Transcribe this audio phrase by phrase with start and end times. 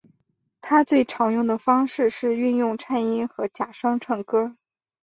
[0.61, 4.55] 他最常用的方式是运用颤音和假声唱歌。